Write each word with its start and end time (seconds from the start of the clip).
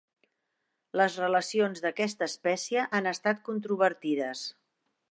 Les 1.01 1.17
relacions 1.23 1.83
d'aquesta 1.85 2.29
espècie 2.33 2.87
han 3.01 3.13
estat 3.13 3.47
controvertides. 3.53 4.45